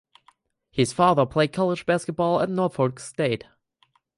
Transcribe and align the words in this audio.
His 0.71 0.93
father 0.93 1.27
played 1.27 1.53
college 1.53 1.85
basketball 1.85 2.39
at 2.41 2.49
Norfolk 2.49 2.99
State. 2.99 3.43